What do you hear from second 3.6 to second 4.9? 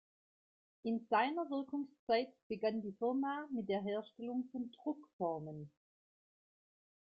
der Herstellung von